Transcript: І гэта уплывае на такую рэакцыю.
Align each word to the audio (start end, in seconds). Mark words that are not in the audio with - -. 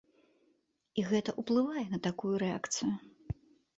І 1.01 1.03
гэта 1.11 1.35
уплывае 1.43 1.85
на 1.93 1.99
такую 2.07 2.35
рэакцыю. 2.45 2.93